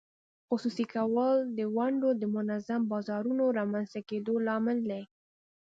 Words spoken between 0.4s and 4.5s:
خصوصي کول د ونډو د منظم بازارونو رامینځته کېدو